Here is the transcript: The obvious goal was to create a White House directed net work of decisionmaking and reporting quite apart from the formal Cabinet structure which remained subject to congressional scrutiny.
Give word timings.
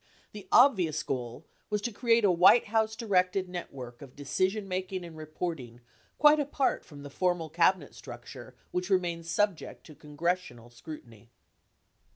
The 0.31 0.47
obvious 0.51 1.03
goal 1.03 1.45
was 1.69 1.79
to 1.83 1.91
create 1.91 2.25
a 2.25 2.31
White 2.31 2.65
House 2.65 2.95
directed 2.95 3.47
net 3.47 3.71
work 3.71 4.01
of 4.01 4.15
decisionmaking 4.15 5.05
and 5.05 5.15
reporting 5.15 5.79
quite 6.17 6.39
apart 6.39 6.83
from 6.83 7.03
the 7.03 7.11
formal 7.11 7.51
Cabinet 7.51 7.93
structure 7.93 8.55
which 8.71 8.89
remained 8.89 9.27
subject 9.27 9.85
to 9.85 9.93
congressional 9.93 10.71
scrutiny. 10.71 11.29